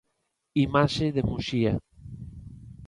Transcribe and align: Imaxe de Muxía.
Imaxe 0.65 1.05
de 1.15 1.21
Muxía. 1.29 1.73